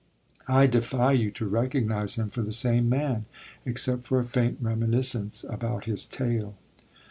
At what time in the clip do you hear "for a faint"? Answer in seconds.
4.07-4.57